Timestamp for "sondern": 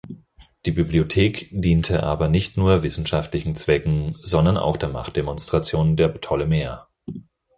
4.23-4.57